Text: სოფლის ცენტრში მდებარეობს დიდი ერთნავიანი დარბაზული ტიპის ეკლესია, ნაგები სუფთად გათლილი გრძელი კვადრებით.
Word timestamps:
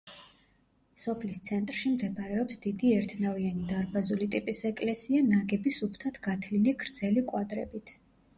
სოფლის 1.01 1.41
ცენტრში 1.47 1.91
მდებარეობს 1.95 2.57
დიდი 2.63 2.93
ერთნავიანი 3.01 3.67
დარბაზული 3.73 4.29
ტიპის 4.37 4.63
ეკლესია, 4.71 5.23
ნაგები 5.35 5.75
სუფთად 5.77 6.19
გათლილი 6.31 6.75
გრძელი 6.83 7.27
კვადრებით. 7.31 7.95